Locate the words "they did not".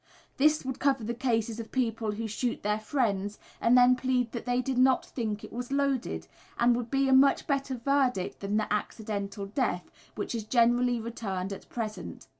4.47-5.05